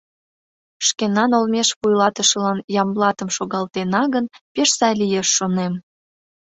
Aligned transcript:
Шкенан 0.87 1.31
олмеш 1.37 1.69
вуйлатышылан 1.79 2.59
Ямблатым 2.81 3.29
шогалтена 3.35 4.03
гын, 4.13 4.25
пеш 4.53 4.69
сай 4.77 4.93
лиеш, 5.01 5.27
шонем. 5.37 5.73